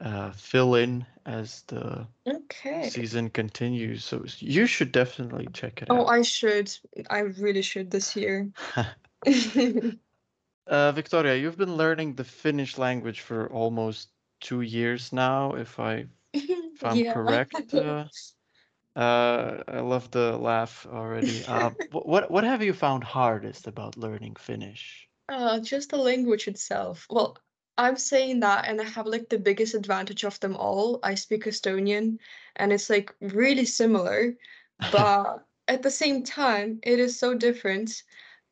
uh, 0.00 0.32
fill 0.32 0.74
in 0.74 1.06
as 1.26 1.62
the 1.62 2.06
Okay. 2.26 2.82
season 2.82 3.30
continues. 3.30 4.04
So 4.04 4.24
you 4.38 4.66
should 4.66 4.92
definitely 4.92 5.48
check 5.48 5.82
it 5.82 5.90
Oh, 5.90 6.00
out. 6.00 6.08
I 6.08 6.22
should. 6.22 6.72
I 7.10 7.20
really 7.20 7.62
should 7.62 7.90
this 7.90 8.14
year. 8.16 8.50
Uh, 10.66 10.92
Viktoria, 10.92 11.40
you've 11.40 11.56
been 11.56 11.76
learning 11.76 12.14
the 12.14 12.24
Finnish 12.24 12.76
language 12.78 13.20
for 13.20 13.50
almost 13.50 14.10
two 14.40 14.60
years 14.60 15.12
now, 15.12 15.54
if 15.54 15.78
I 15.80 16.06
if 16.34 16.84
I'm 16.84 16.98
Yeah. 16.98 17.12
correct. 17.14 17.74
Uh, 17.74 18.04
uh, 18.96 19.62
I 19.68 19.80
love 19.80 20.10
the 20.10 20.36
laugh 20.36 20.86
already. 20.86 21.44
Uh, 21.44 21.70
what 21.90 22.30
what 22.30 22.44
have 22.44 22.62
you 22.62 22.72
found 22.74 23.04
hardest 23.04 23.66
about 23.66 23.96
learning 23.96 24.36
Finnish? 24.36 25.08
Uh, 25.28 25.60
just 25.60 25.90
the 25.90 25.96
language 25.96 26.48
itself. 26.48 27.06
Well, 27.10 27.38
I'm 27.78 27.96
saying 27.96 28.40
that, 28.40 28.66
and 28.66 28.80
I 28.80 28.84
have 28.84 29.06
like 29.06 29.28
the 29.28 29.38
biggest 29.38 29.74
advantage 29.74 30.24
of 30.24 30.38
them 30.40 30.56
all. 30.56 30.98
I 31.02 31.14
speak 31.14 31.44
Estonian, 31.44 32.18
and 32.56 32.72
it's 32.72 32.90
like 32.90 33.14
really 33.20 33.64
similar, 33.64 34.34
but 34.92 35.46
at 35.68 35.82
the 35.82 35.90
same 35.90 36.24
time, 36.24 36.80
it 36.82 36.98
is 36.98 37.18
so 37.18 37.34
different. 37.34 38.02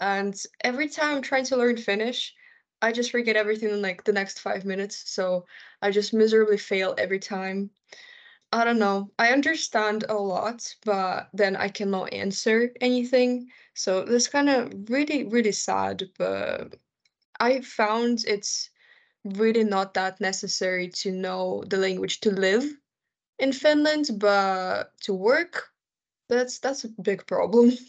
And 0.01 0.41
every 0.63 0.89
time 0.89 1.17
I'm 1.17 1.23
trying 1.23 1.45
to 1.47 1.57
learn 1.57 1.77
Finnish, 1.77 2.35
I 2.83 2.93
just 2.93 3.11
forget 3.11 3.37
everything 3.37 3.71
in 3.71 3.83
like 3.83 4.05
the 4.05 4.13
next 4.13 4.41
five 4.41 4.65
minutes. 4.65 5.11
So 5.11 5.47
I 5.83 5.91
just 5.91 6.15
miserably 6.15 6.59
fail 6.59 6.95
every 6.97 7.19
time. 7.19 7.71
I 8.53 8.65
don't 8.65 8.79
know. 8.79 9.11
I 9.19 9.33
understand 9.33 10.05
a 10.09 10.15
lot, 10.15 10.73
but 10.85 11.31
then 11.33 11.57
I 11.57 11.69
cannot 11.69 12.13
answer 12.13 12.71
anything. 12.81 13.51
So 13.75 14.05
that's 14.05 14.29
kind 14.29 14.49
of 14.49 14.73
really, 14.89 15.25
really 15.25 15.53
sad, 15.53 16.05
but 16.17 16.77
I 17.41 17.61
found 17.63 18.25
it's 18.27 18.71
really 19.35 19.65
not 19.65 19.95
that 19.95 20.21
necessary 20.21 20.89
to 20.89 21.13
know 21.13 21.65
the 21.67 21.77
language 21.77 22.21
to 22.21 22.31
live 22.31 22.65
in 23.39 23.53
Finland, 23.53 24.11
but 24.19 24.93
to 25.03 25.15
work, 25.15 25.73
that's 26.29 26.59
that's 26.59 26.85
a 26.85 26.89
big 27.03 27.27
problem. 27.27 27.73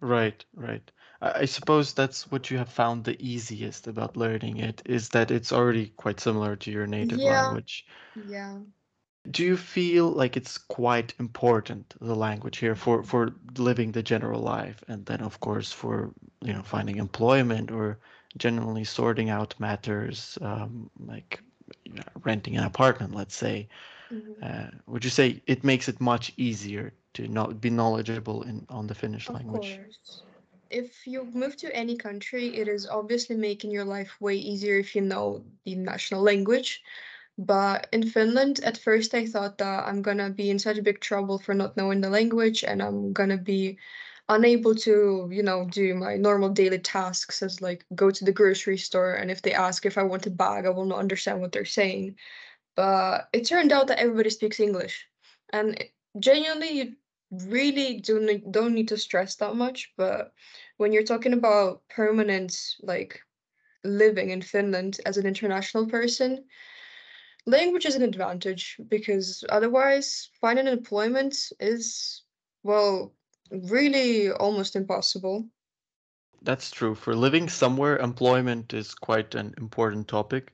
Right, 0.00 0.44
right. 0.54 0.90
I, 1.20 1.40
I 1.40 1.44
suppose 1.46 1.92
that's 1.94 2.30
what 2.30 2.50
you 2.50 2.58
have 2.58 2.68
found 2.68 3.04
the 3.04 3.20
easiest 3.22 3.86
about 3.86 4.16
learning 4.16 4.58
it, 4.58 4.82
is 4.84 5.08
that 5.10 5.30
it's 5.30 5.52
already 5.52 5.88
quite 5.88 6.20
similar 6.20 6.56
to 6.56 6.70
your 6.70 6.86
native 6.86 7.22
Yeah, 7.22 7.40
language. 7.48 7.86
yeah. 8.14 8.58
Do 9.30 9.42
you 9.44 9.56
feel 9.56 10.08
like 10.10 10.36
it's 10.36 10.56
quite 10.58 11.14
important, 11.18 11.94
the 12.00 12.14
language 12.14 12.58
here, 12.58 12.74
for 12.76 13.02
for 13.02 13.34
living 13.58 13.92
the 13.92 14.02
general 14.02 14.40
life, 14.40 14.84
and 14.88 15.04
then 15.06 15.20
of 15.20 15.40
course 15.40 15.72
for 15.72 16.14
you 16.42 16.52
know 16.52 16.62
finding 16.62 16.96
employment 16.98 17.70
or 17.70 17.98
generally 18.36 18.84
sorting 18.84 19.30
out 19.30 19.54
matters 19.58 20.38
um, 20.42 20.90
like 21.06 21.40
you 21.84 21.94
know, 21.94 22.02
renting 22.24 22.56
an 22.56 22.64
apartment, 22.64 23.14
let's 23.14 23.34
say? 23.36 23.68
mhm. 24.10 24.42
Uh, 24.42 24.68
would 24.86 25.04
you 25.04 25.10
say 25.10 25.42
it 25.46 25.64
makes 25.64 25.88
it 25.88 26.00
much 26.00 26.32
easier 26.36 26.92
to 27.14 27.28
not 27.28 27.60
be 27.60 27.70
knowledgeable 27.70 28.38
in 28.38 28.60
on 28.64 28.80
the 28.82 28.88
Finnish 28.90 29.24
Of 29.26 29.36
language? 29.36 29.74
course. 29.74 30.24
If 30.70 31.06
you 31.06 31.24
move 31.24 31.56
to 31.58 31.74
any 31.74 31.96
country, 31.96 32.56
it 32.56 32.68
is 32.68 32.86
obviously 32.86 33.36
making 33.36 33.70
your 33.70 33.84
life 33.84 34.20
way 34.20 34.36
easier 34.36 34.78
if 34.78 34.94
you 34.94 35.02
know 35.02 35.44
the 35.64 35.74
national 35.76 36.22
language. 36.22 36.82
But 37.38 37.88
in 37.92 38.04
Finland, 38.08 38.60
at 38.64 38.76
first 38.78 39.14
I 39.14 39.26
thought 39.26 39.58
that 39.58 39.86
I'm 39.86 40.02
gonna 40.02 40.30
be 40.30 40.50
in 40.50 40.58
such 40.58 40.82
big 40.82 41.00
trouble 41.00 41.38
for 41.38 41.54
not 41.54 41.76
knowing 41.76 42.00
the 42.00 42.10
language 42.10 42.64
and 42.64 42.82
I'm 42.82 43.12
gonna 43.12 43.36
be 43.38 43.78
unable 44.28 44.74
to, 44.74 45.28
you 45.30 45.42
know, 45.42 45.66
do 45.70 45.94
my 45.94 46.16
normal 46.16 46.48
daily 46.48 46.78
tasks 46.78 47.42
as 47.42 47.62
like 47.62 47.84
go 47.94 48.10
to 48.10 48.24
the 48.24 48.32
grocery 48.32 48.76
store 48.76 49.14
and 49.14 49.30
if 49.30 49.42
they 49.42 49.52
ask 49.52 49.86
if 49.86 49.96
I 49.98 50.02
want 50.02 50.26
a 50.26 50.30
bag, 50.30 50.66
I 50.66 50.70
will 50.70 50.84
not 50.84 50.98
understand 50.98 51.40
what 51.40 51.52
they're 51.52 51.64
saying. 51.64 52.16
But 52.74 53.28
it 53.32 53.46
turned 53.46 53.72
out 53.72 53.86
that 53.86 54.00
everybody 54.00 54.30
speaks 54.30 54.60
English. 54.60 55.06
And 55.52 55.82
genuinely, 56.18 56.70
you 56.70 56.96
really 57.30 58.00
do 58.00 58.40
don't 58.50 58.74
need 58.74 58.88
to 58.88 58.96
stress 58.96 59.36
that 59.36 59.56
much. 59.56 59.92
But 59.96 60.32
when 60.76 60.92
you're 60.92 61.04
talking 61.04 61.32
about 61.32 61.82
permanent, 61.88 62.56
like 62.82 63.20
living 63.84 64.30
in 64.30 64.42
Finland 64.42 65.00
as 65.06 65.16
an 65.16 65.26
international 65.26 65.86
person, 65.86 66.44
language 67.46 67.86
is 67.86 67.94
an 67.94 68.02
advantage 68.02 68.76
because 68.88 69.44
otherwise, 69.48 70.28
finding 70.40 70.66
employment 70.66 71.36
is, 71.60 72.22
well, 72.62 73.15
really 73.50 74.30
almost 74.30 74.76
impossible. 74.76 75.48
That's 76.42 76.70
true. 76.70 76.94
For 76.94 77.14
living 77.14 77.48
somewhere, 77.48 77.96
employment 77.98 78.72
is 78.72 78.94
quite 78.94 79.34
an 79.34 79.54
important 79.58 80.08
topic, 80.08 80.52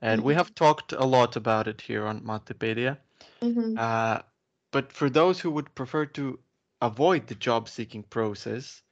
and 0.00 0.22
we 0.22 0.34
hmm 0.34 0.34
have 0.34 0.54
talked 0.54 0.92
a 0.92 1.04
lot 1.04 1.36
about 1.36 1.66
it 1.68 1.82
here 1.82 2.06
on 2.06 2.20
Mattipedia. 2.22 2.98
hmm 3.42 3.76
Uh, 3.76 4.22
but 4.70 4.92
for 4.92 5.08
those 5.10 5.40
who 5.40 5.50
would 5.50 5.74
prefer 5.74 6.06
to 6.06 6.38
avoid 6.80 7.26
the 7.28 7.34
job 7.34 7.68
seeking 7.68 8.02
process, 8.04 8.82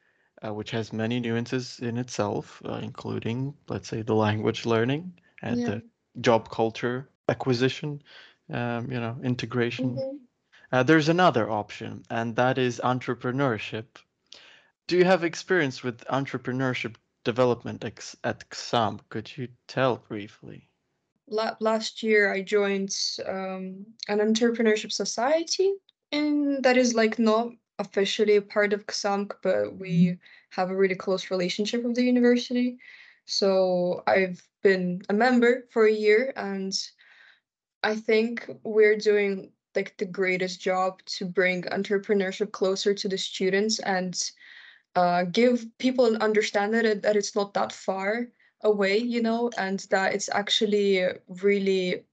uh, 0.44 0.52
which 0.54 0.71
has 0.71 0.92
many 0.92 1.21
nuances 1.21 1.78
in 1.80 1.97
itself, 1.99 2.62
uh, 2.64 2.75
including, 2.82 3.54
let's 3.68 3.88
say, 3.88 4.02
the 4.02 4.14
language 4.14 4.64
learning 4.66 5.14
and 5.42 5.64
Yeah. 5.64 5.64
the 5.64 5.82
job 6.21 6.49
culture 6.50 7.09
acquisition, 7.28 8.02
um, 8.50 8.90
you 8.90 9.00
know, 9.00 9.18
integration, 9.23 10.02
hmm 10.02 10.32
uh, 10.73 10.83
there's 10.83 11.09
another 11.09 11.50
option, 11.50 12.02
and 12.11 12.35
that 12.37 12.57
is 12.59 12.81
entrepreneurship. 12.83 13.85
Do 14.87 14.97
you 14.97 15.05
have 15.05 15.23
experience 15.23 15.83
with 15.83 16.05
entrepreneurship 16.07 16.97
development 17.25 17.85
ex- 17.85 18.17
at 18.25 18.49
XAMK? 18.50 19.00
Could 19.11 19.37
you 19.37 19.49
tell 19.69 19.97
briefly? 19.97 20.69
La- 21.29 21.57
last 21.61 22.02
year, 22.02 22.33
I 22.33 22.43
joined 22.43 22.97
um, 23.26 23.87
an 24.09 24.19
entrepreneurship 24.19 24.93
society, 24.93 25.73
and 26.11 26.62
that 26.64 26.76
is 26.76 26.95
like 26.95 27.19
not 27.19 27.49
officially 27.79 28.37
a 28.37 28.43
part 28.43 28.73
of 28.73 28.87
XAMK, 28.87 29.33
but 29.43 29.76
we 29.76 30.19
have 30.50 30.71
a 30.71 30.76
really 30.76 30.95
close 30.95 31.31
relationship 31.31 31.83
with 31.83 31.97
the 31.97 32.05
university. 32.05 32.79
So 33.26 34.02
I've 34.07 34.43
been 34.62 35.02
a 35.09 35.12
member 35.12 35.67
for 35.71 35.87
a 35.87 35.93
year, 35.93 36.33
and 36.37 36.73
I 37.83 37.97
think 37.97 38.50
we're 38.62 38.97
doing 38.97 39.52
like 39.75 39.97
the 39.97 40.05
greatest 40.05 40.61
job 40.61 41.00
to 41.07 41.25
bring 41.25 41.62
entrepreneurship 41.62 42.52
closer 42.52 42.95
to 42.95 43.09
the 43.09 43.19
students 43.19 43.79
and 43.81 44.31
uh, 44.95 45.25
give 45.25 45.67
people 45.79 46.07
an 46.07 46.21
understanding 46.21 46.83
that, 46.83 47.02
that 47.02 47.17
it's 47.17 47.35
not 47.35 47.55
that 47.55 47.73
far 47.73 48.29
away, 48.62 48.99
you 48.99 49.23
know, 49.23 49.50
and 49.59 49.81
that 49.91 50.14
it's 50.14 50.29
actually 50.33 51.05
really 51.29 52.05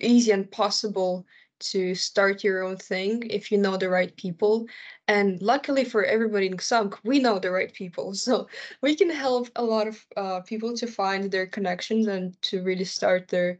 easy 0.00 0.30
and 0.32 0.50
possible 0.50 1.26
to 1.62 1.94
start 1.94 2.42
your 2.42 2.64
own 2.64 2.76
thing 2.76 3.22
if 3.30 3.52
you 3.52 3.58
know 3.58 3.76
the 3.76 3.88
right 3.88 4.14
people. 4.16 4.66
And 5.06 5.40
luckily 5.40 5.84
for 5.84 6.04
everybody 6.04 6.46
in 6.46 6.56
XAMK, 6.56 6.98
we 7.04 7.20
know 7.20 7.38
the 7.38 7.50
right 7.50 7.72
people. 7.72 8.14
So 8.22 8.48
we 8.80 8.96
can 8.96 9.10
help 9.10 9.48
a 9.56 9.62
lot 9.62 9.86
of 9.86 10.04
uh, 10.16 10.40
people 10.40 10.74
to 10.76 10.86
find 10.86 11.30
their 11.30 11.46
connections 11.46 12.08
and 12.08 12.40
to 12.42 12.62
really 12.62 12.84
start 12.84 13.28
their 13.28 13.58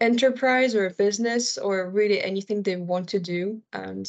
enterprise 0.00 0.74
or 0.74 0.90
business 0.90 1.58
or 1.58 1.90
really 1.90 2.22
anything 2.22 2.62
they 2.62 2.76
want 2.76 3.08
to 3.08 3.18
do. 3.18 3.60
And 3.72 4.08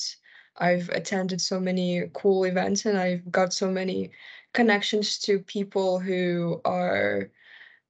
I've 0.58 0.90
attended 0.90 1.42
so 1.42 1.60
many 1.60 2.10
cool 2.14 2.44
events 2.44 2.86
and 2.86 2.98
I've 2.98 3.32
got 3.32 3.54
so 3.54 3.70
many 3.70 4.12
connections 4.54 5.18
to 5.20 5.40
people 5.40 6.00
who 6.00 6.62
are 6.66 7.32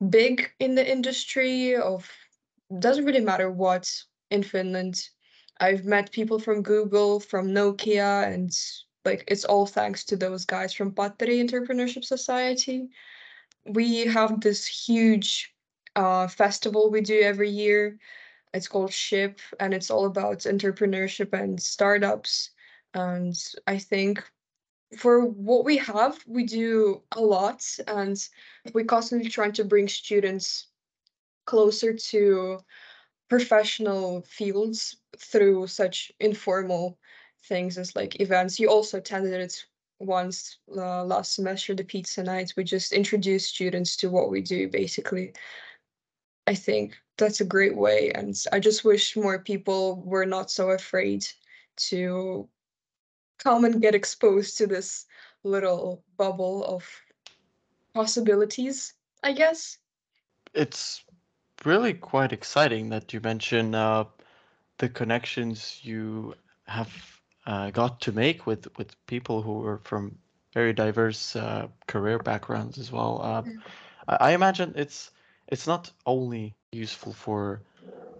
big 0.09 0.49
in 0.59 0.75
the 0.75 0.89
industry 0.89 1.75
of 1.75 2.09
doesn't 2.79 3.05
really 3.05 3.21
matter 3.21 3.49
what 3.49 3.91
in 4.29 4.43
Finland. 4.43 5.09
I've 5.59 5.85
met 5.85 6.11
people 6.11 6.39
from 6.39 6.61
Google, 6.61 7.19
from 7.19 7.49
Nokia, 7.49 8.31
and 8.31 8.55
like 9.03 9.23
it's 9.27 9.45
all 9.45 9.65
thanks 9.65 10.03
to 10.05 10.15
those 10.15 10.45
guys 10.45 10.73
from 10.73 10.91
Patteri 10.91 11.41
Entrepreneurship 11.41 12.05
Society. 12.05 12.89
We 13.65 14.05
have 14.05 14.39
this 14.39 14.65
huge 14.65 15.53
uh, 15.99 16.27
festival 16.27 16.89
we 16.89 17.01
do 17.01 17.19
every 17.21 17.49
year. 17.49 17.99
It's 18.53 18.69
called 18.69 18.93
SHIP, 18.93 19.39
and 19.59 19.73
it's 19.73 19.91
all 19.91 20.05
about 20.05 20.39
entrepreneurship 20.39 21.33
and 21.33 21.61
startups. 21.61 22.51
And 22.93 23.35
I 23.67 23.77
think 23.77 24.23
for 24.97 25.25
what 25.25 25.65
we 25.65 25.77
have, 25.77 26.17
we 26.25 26.45
do 26.45 27.03
a 27.11 27.21
lot, 27.21 27.61
and 27.87 28.17
we're 28.73 28.85
constantly 28.85 29.29
trying 29.29 29.51
to 29.53 29.65
bring 29.65 29.87
students 29.89 30.67
closer 31.45 31.93
to 31.93 32.59
professional 33.29 34.21
fields 34.21 34.97
through 35.17 35.67
such 35.67 36.11
informal 36.19 36.97
things 37.43 37.77
as 37.77 37.95
like 37.95 38.21
events. 38.21 38.59
You 38.59 38.69
also 38.69 38.97
attended 38.97 39.33
it 39.33 39.65
once 39.99 40.59
uh, 40.75 41.03
last 41.03 41.35
semester, 41.35 41.75
the 41.75 41.83
pizza 41.83 42.23
night. 42.23 42.53
We 42.55 42.63
just 42.63 42.93
introduce 42.93 43.45
students 43.45 43.97
to 43.97 44.09
what 44.09 44.31
we 44.31 44.41
do, 44.41 44.69
basically. 44.69 45.33
I 46.49 46.55
think 46.55 46.97
that's 47.17 47.41
a 47.41 47.45
great 47.45 47.77
way, 47.77 48.11
and 48.15 48.35
I 48.51 48.59
just 48.59 48.83
wish 48.83 49.15
more 49.15 49.37
people 49.37 50.01
were 50.01 50.25
not 50.25 50.49
so 50.49 50.71
afraid 50.71 51.27
to 51.89 52.49
come 53.37 53.65
and 53.65 53.79
get 53.79 53.93
exposed 53.93 54.57
to 54.57 54.65
this 54.65 55.05
little 55.43 56.03
bubble 56.17 56.65
of 56.65 56.83
possibilities, 57.93 58.95
I 59.23 59.33
guess. 59.33 59.77
It's 60.55 61.03
really 61.65 61.93
quite 61.93 62.33
exciting 62.33 62.89
that 62.89 63.13
you 63.13 63.19
mention 63.21 63.75
uh, 63.75 64.05
the 64.79 64.89
connections 64.89 65.79
you 65.83 66.33
have 66.65 66.91
uh, 67.45 67.69
got 67.69 68.01
to 68.01 68.11
make 68.11 68.47
with 68.47 68.67
with 68.79 68.95
people 69.05 69.43
who 69.43 69.63
are 69.67 69.77
from 69.83 70.17
very 70.55 70.73
diverse 70.73 71.35
uh, 71.35 71.67
career 71.85 72.17
backgrounds 72.17 72.79
as 72.79 72.91
well. 72.91 73.21
Uh, 73.21 73.43
Mm. 73.43 73.61
I, 74.07 74.15
I 74.29 74.31
imagine 74.31 74.73
it's 74.75 75.11
it's 75.49 75.67
not 75.67 75.91
only 76.05 76.55
useful 76.71 77.13
for 77.13 77.61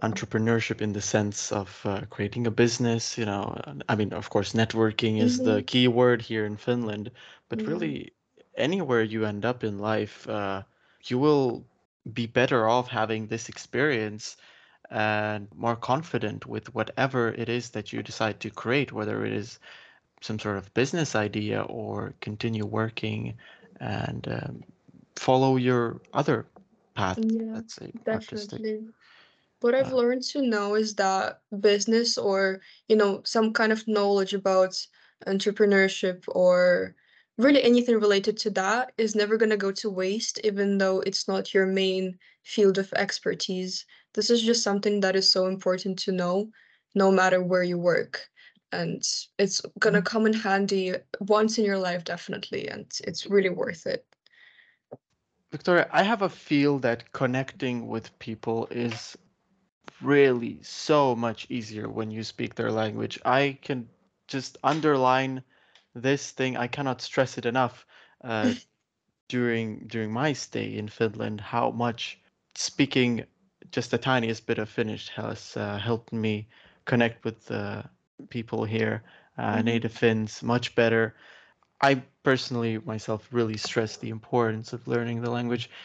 entrepreneurship 0.02 0.80
in 0.80 0.92
the 0.92 1.00
sense 1.00 1.52
of 1.52 1.80
uh, 1.84 2.02
creating 2.10 2.46
a 2.46 2.50
business. 2.50 3.16
You 3.18 3.26
know, 3.26 3.56
I 3.88 3.96
mean, 3.96 4.12
of 4.12 4.30
course, 4.30 4.52
networking 4.52 5.20
is 5.20 5.42
the 5.42 5.62
Mhm. 5.62 5.66
key 5.66 5.88
word 5.88 6.22
here 6.22 6.44
in 6.46 6.56
Finland, 6.56 7.10
but 7.48 7.60
Yeah. 7.60 7.68
really 7.68 8.12
anywhere 8.56 9.02
you 9.02 9.24
end 9.24 9.44
up 9.44 9.64
in 9.64 9.78
life, 9.78 10.28
uh, 10.28 10.62
you 11.06 11.18
will 11.18 11.64
be 12.12 12.26
better 12.26 12.68
off 12.68 12.88
having 12.88 13.26
this 13.26 13.48
experience 13.48 14.36
and 14.90 15.48
more 15.54 15.76
confident 15.76 16.46
with 16.46 16.74
whatever 16.74 17.28
it 17.28 17.48
is 17.48 17.70
that 17.70 17.92
you 17.92 18.02
decide 18.02 18.40
to 18.40 18.50
create, 18.50 18.92
whether 18.92 19.24
it 19.24 19.32
is 19.32 19.58
some 20.20 20.38
sort 20.38 20.58
of 20.58 20.74
business 20.74 21.14
idea 21.14 21.62
or 21.62 22.14
continue 22.20 22.66
working 22.66 23.34
and 23.80 24.26
um, 24.28 24.64
follow 25.16 25.56
your 25.56 26.00
other 26.12 26.46
path, 27.00 27.18
Yeah, 27.18 27.62
definitely. 28.04 28.88
What 29.60 29.74
I've 29.74 29.92
Uh, 29.92 29.92
learned 29.92 30.22
to 30.24 30.42
know 30.42 30.74
is 30.76 30.94
that 30.96 31.42
business 31.60 32.18
or, 32.18 32.60
you 32.88 32.96
know, 32.96 33.22
some 33.24 33.52
kind 33.52 33.72
of 33.72 33.86
knowledge 33.88 34.34
about 34.34 34.86
entrepreneurship 35.26 36.24
or 36.28 36.96
really 37.38 37.62
anything 37.62 37.96
related 37.96 38.36
to 38.38 38.50
that 38.50 38.92
is 38.98 39.14
never 39.14 39.36
going 39.36 39.50
to 39.50 39.56
go 39.56 39.72
to 39.72 39.90
waste, 39.90 40.40
even 40.44 40.78
though 40.78 41.00
it's 41.00 41.28
not 41.28 41.54
your 41.54 41.66
main 41.66 42.18
field 42.44 42.78
of 42.78 42.92
expertise. 42.94 43.86
This 44.14 44.30
is 44.30 44.42
just 44.42 44.62
something 44.62 45.00
that 45.00 45.16
is 45.16 45.30
so 45.30 45.46
important 45.46 45.98
to 46.00 46.12
know, 46.12 46.52
no 46.94 47.10
matter 47.12 47.42
where 47.42 47.62
you 47.64 47.78
work. 47.78 48.30
And 48.72 49.02
it's 49.38 49.60
going 49.78 49.94
to 49.94 50.02
come 50.02 50.26
in 50.26 50.34
handy 50.34 50.94
once 51.20 51.58
in 51.58 51.64
your 51.64 51.78
life, 51.78 52.04
definitely. 52.04 52.68
And 52.68 52.90
it's 53.04 53.26
really 53.26 53.50
worth 53.50 53.86
it. 53.86 54.06
Viktoria, 55.52 55.88
I 55.92 56.02
have 56.02 56.22
a 56.22 56.28
feel 56.28 56.78
that 56.80 57.12
connecting 57.12 57.86
with 57.88 58.18
people 58.18 58.66
is 58.70 59.16
really 60.00 60.62
so 60.62 61.14
much 61.16 61.46
easier 61.50 61.88
when 61.88 62.10
you 62.10 62.22
speak 62.24 62.54
their 62.54 62.70
language. 62.72 63.18
I 63.24 63.58
can 63.62 63.88
just 64.28 64.58
underline 64.62 65.42
this 65.94 66.30
thing. 66.32 66.56
I 66.56 66.68
cannot 66.68 67.00
stress 67.02 67.38
it 67.38 67.46
enough 67.46 67.86
uh, 68.22 68.52
during 69.28 69.86
during 69.86 70.12
my 70.12 70.32
stay 70.32 70.76
in 70.76 70.88
Finland. 70.88 71.40
How 71.40 71.70
much 71.70 72.20
speaking 72.54 73.24
just 73.70 73.90
the 73.90 73.98
tiniest 73.98 74.46
bit 74.46 74.58
of 74.58 74.68
Finnish 74.68 75.08
has 75.10 75.56
uh, 75.56 75.78
helped 75.78 76.12
me 76.12 76.48
connect 76.86 77.24
with 77.24 77.46
the 77.46 77.84
people 78.30 78.64
here, 78.64 79.02
uh, 79.38 79.60
Mhm. 79.60 79.62
native 79.62 79.92
Finns, 79.92 80.42
much 80.42 80.74
better. 80.74 81.14
I 81.82 82.02
personally 82.22 82.78
myself 82.78 83.28
really 83.32 83.56
stress 83.56 83.96
the 83.96 84.10
importance 84.10 84.72
of 84.72 84.86
learning 84.86 85.22
the 85.22 85.30
language. 85.30 85.70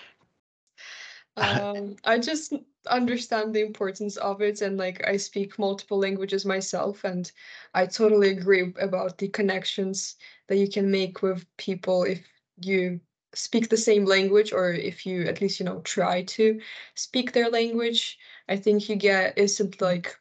Um, 1.37 1.97
I 2.05 2.17
just 2.17 2.53
understand 2.87 3.53
the 3.53 3.61
importance 3.61 4.15
of 4.17 4.41
it, 4.41 4.61
and 4.61 4.77
like 4.77 5.05
I 5.05 5.17
speak 5.17 5.59
multiple 5.59 5.97
languages 5.97 6.45
myself, 6.45 7.03
and 7.03 7.29
I 7.73 7.87
totally 7.87 8.29
agree 8.29 8.73
about 8.79 9.17
the 9.17 9.27
connections 9.27 10.15
that 10.47 10.57
you 10.57 10.69
can 10.69 10.89
make 10.89 11.21
with 11.21 11.45
people 11.57 12.03
if 12.03 12.25
you 12.61 13.01
speak 13.33 13.67
the 13.67 13.75
same 13.77 14.05
language, 14.05 14.53
or 14.53 14.71
if 14.71 15.05
you 15.05 15.23
at 15.23 15.41
least, 15.41 15.59
you 15.59 15.65
know, 15.65 15.81
try 15.81 16.23
to 16.23 16.61
speak 16.95 17.33
their 17.33 17.49
language. 17.49 18.17
I 18.47 18.55
think 18.55 18.87
you 18.87 18.95
get 18.95 19.37
instant 19.37 19.81
like 19.81 20.17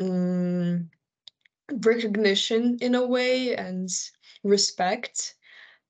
mm, 0.00 0.88
recognition 1.72 2.78
in 2.80 2.94
a 2.96 3.06
way 3.06 3.54
and 3.54 3.88
respect 4.42 5.36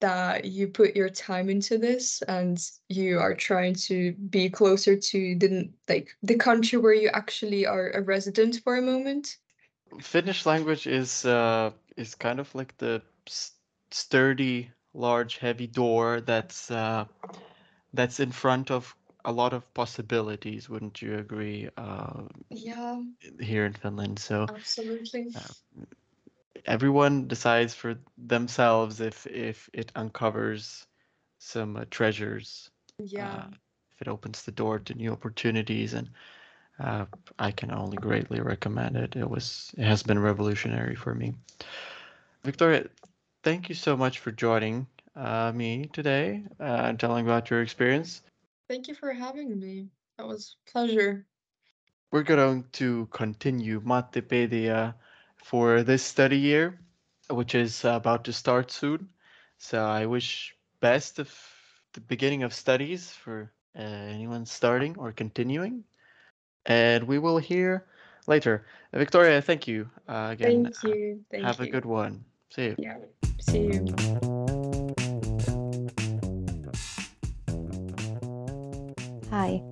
that 0.00 0.44
you 0.44 0.68
put 0.68 0.94
your 0.94 1.08
time 1.08 1.48
into 1.48 1.78
this 1.78 2.22
and 2.22 2.70
you 2.88 3.18
are 3.18 3.34
trying 3.34 3.74
to 3.74 4.12
be 4.30 4.48
closer 4.48 4.96
to 4.96 5.36
the 5.36 5.68
like 5.88 6.16
the 6.22 6.36
country 6.36 6.78
where 6.78 6.94
you 6.94 7.08
actually 7.12 7.66
are 7.66 7.90
a 7.90 8.02
resident 8.02 8.60
for 8.62 8.76
a 8.76 8.82
moment. 8.82 9.38
Finnish 10.00 10.46
language 10.46 10.86
is 10.86 11.24
uh, 11.24 11.70
is 11.96 12.14
kind 12.14 12.38
of 12.40 12.54
like 12.54 12.76
the 12.78 13.02
sturdy, 13.90 14.70
large, 14.94 15.38
heavy 15.38 15.66
door 15.66 16.20
that's 16.20 16.70
uh, 16.70 17.04
that's 17.94 18.20
in 18.20 18.30
front 18.30 18.70
of 18.70 18.94
a 19.24 19.32
lot 19.32 19.52
of 19.52 19.72
possibilities. 19.74 20.68
Wouldn't 20.68 21.02
you 21.02 21.18
agree? 21.18 21.68
Uh, 21.76 22.22
Yeah, 22.50 23.02
here 23.40 23.66
in 23.66 23.72
Finland, 23.72 24.18
so 24.18 24.46
absolutely. 24.48 25.26
Uh, 26.66 26.72
everyone 26.72 27.28
decides 27.28 27.74
for 27.74 27.98
themselves 28.16 29.00
if 29.00 29.26
if 29.26 29.70
it 29.72 29.92
uncovers 29.94 30.86
some 31.38 31.76
uh, 31.76 31.84
treasures, 31.90 32.70
Yeah. 32.98 33.34
uh, 33.34 33.46
if 33.92 34.02
it 34.02 34.08
opens 34.08 34.42
the 34.42 34.52
door 34.52 34.78
to 34.80 34.94
new 34.94 35.12
opportunities, 35.12 35.94
and 35.94 36.10
uh, 36.78 37.06
I 37.38 37.50
can 37.52 37.70
only 37.72 37.96
greatly 37.96 38.40
recommend 38.40 38.96
it. 38.96 39.16
It 39.16 39.28
was 39.28 39.72
it 39.76 39.84
has 39.84 40.02
been 40.02 40.18
revolutionary 40.18 40.94
for 40.94 41.14
me. 41.14 41.34
Viktoria, 42.44 42.88
thank 43.42 43.68
you 43.68 43.74
so 43.74 43.96
much 43.96 44.18
for 44.18 44.32
joining. 44.32 44.86
uh, 45.16 45.52
me 45.52 45.88
today, 45.92 46.44
uh, 46.60 46.92
telling 46.92 47.26
about 47.26 47.50
your 47.50 47.60
experience. 47.62 48.22
Thank 48.68 48.86
you 48.86 48.94
for 48.94 49.12
having 49.12 49.58
me. 49.58 49.88
That 50.16 50.28
was 50.28 50.56
pleasure. 50.72 51.26
We're 52.12 52.22
going 52.22 52.64
to 52.74 53.06
continue 53.06 53.80
Mattipedia 53.80 54.94
for 55.44 55.82
this 55.82 56.02
study 56.02 56.38
year, 56.38 56.78
which 57.30 57.54
is 57.54 57.84
about 57.84 58.24
to 58.24 58.32
start 58.32 58.70
soon. 58.70 59.08
So 59.58 59.84
I 59.84 60.06
wish 60.06 60.54
best 60.80 61.18
of 61.18 61.32
the 61.92 62.00
beginning 62.00 62.42
of 62.42 62.54
studies 62.54 63.10
for 63.10 63.52
uh, 63.76 63.82
anyone 63.82 64.46
starting 64.46 64.96
or 64.98 65.12
continuing. 65.12 65.84
And 66.66 67.04
we 67.04 67.18
will 67.18 67.38
hear 67.38 67.86
later. 68.26 68.66
Viktoria, 68.94 69.42
thank 69.42 69.66
you 69.66 69.88
uh, 70.08 70.28
again. 70.32 70.64
Thank 70.64 70.82
you. 70.84 71.24
Thank 71.30 71.44
Have 71.44 71.60
you. 71.60 71.66
a 71.66 71.70
good 71.70 71.84
one. 71.84 72.24
See 72.50 72.64
you. 72.66 72.76
Yeah. 72.78 72.98
See 73.40 73.64
you. 73.66 73.86
Hi, 79.30 79.62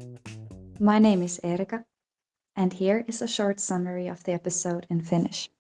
my 0.79 0.99
name 0.99 1.23
is 1.23 1.41
Erika, 1.43 1.85
and 2.55 2.73
here 2.73 3.05
is 3.09 3.23
a 3.23 3.27
short 3.27 3.59
summary 3.59 4.07
of 4.07 4.23
the 4.25 4.33
episode 4.33 4.87
in 4.91 5.01
Finnish. 5.01 5.51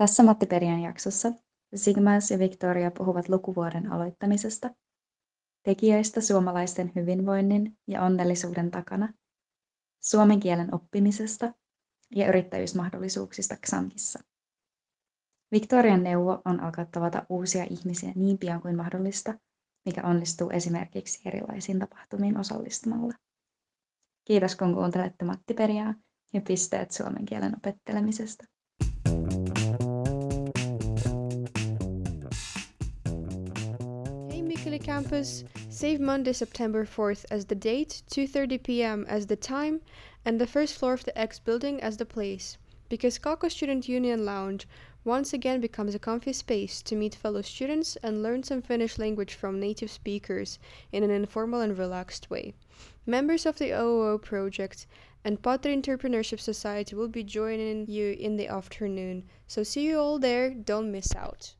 Tässä 0.00 0.22
Mattiperian 0.22 0.80
jaksossa 0.80 1.32
Sigmas 1.74 2.30
ja 2.30 2.38
Victoria 2.38 2.90
puhuvat 2.90 3.28
lukuvuoden 3.28 3.92
aloittamisesta, 3.92 4.70
tekijöistä 5.62 6.20
suomalaisten 6.20 6.92
hyvinvoinnin 6.96 7.78
ja 7.86 8.02
onnellisuuden 8.02 8.70
takana, 8.70 9.12
suomen 10.02 10.40
kielen 10.40 10.74
oppimisesta 10.74 11.54
ja 12.16 12.28
yrittäjyysmahdollisuuksista 12.28 13.56
Xamkissa. 13.66 14.18
Victorian 15.52 16.02
neuvo 16.02 16.42
on 16.44 16.60
alkaa 16.60 16.84
tavata 16.84 17.26
uusia 17.28 17.66
ihmisiä 17.70 18.12
niin 18.14 18.38
pian 18.38 18.62
kuin 18.62 18.76
mahdollista– 18.76 19.34
mikä 19.86 20.02
onnistuu 20.02 20.50
esimerkiksi 20.50 21.28
erilaisiin 21.28 21.78
tapahtumiin 21.78 22.38
osallistumalla. 22.38 23.14
Kiitos 24.24 24.56
kun 24.56 24.74
kuuntelette 24.74 25.24
Matti 25.24 25.54
Periaa 25.54 25.94
ja 26.32 26.40
pisteet 26.40 26.90
suomen 26.90 27.26
kielen 27.26 27.56
opettelemisesta. 27.56 28.44
Campus, 34.78 35.44
save 35.68 36.00
Monday, 36.00 36.32
September 36.32 36.84
4th 36.84 37.24
as 37.30 37.46
the 37.46 37.54
date, 37.54 38.02
2:30 38.10 38.62
p.m. 38.62 39.04
as 39.08 39.26
the 39.26 39.36
time, 39.36 39.80
and 40.24 40.40
the 40.40 40.46
first 40.46 40.74
floor 40.74 40.92
of 40.92 41.04
the 41.04 41.18
X 41.18 41.38
building 41.38 41.80
as 41.82 41.96
the 41.96 42.06
place. 42.06 42.58
Because 42.88 43.18
Kaakko 43.18 43.50
Student 43.50 43.88
Union 43.88 44.24
Lounge 44.24 44.68
once 45.04 45.32
again 45.32 45.60
becomes 45.60 45.94
a 45.94 45.98
comfy 45.98 46.32
space 46.32 46.82
to 46.82 46.94
meet 46.94 47.14
fellow 47.14 47.42
students 47.42 47.96
and 48.02 48.22
learn 48.22 48.42
some 48.42 48.60
Finnish 48.62 48.98
language 48.98 49.34
from 49.34 49.58
native 49.58 49.90
speakers 49.90 50.58
in 50.92 51.02
an 51.02 51.10
informal 51.10 51.60
and 51.60 51.78
relaxed 51.78 52.28
way. 52.30 52.54
Members 53.06 53.46
of 53.46 53.58
the 53.58 53.72
OOO 53.72 54.18
project 54.18 54.86
and 55.24 55.42
Patteri 55.42 55.82
Entrepreneurship 55.82 56.38
Society 56.38 56.94
will 56.94 57.08
be 57.08 57.24
joining 57.24 57.86
you 57.86 58.12
in 58.12 58.36
the 58.36 58.48
afternoon, 58.48 59.24
so 59.46 59.62
see 59.62 59.86
you 59.86 59.98
all 59.98 60.18
there, 60.18 60.50
don't 60.50 60.92
miss 60.92 61.14
out. 61.14 61.54